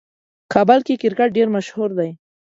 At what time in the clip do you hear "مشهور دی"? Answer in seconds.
1.55-2.11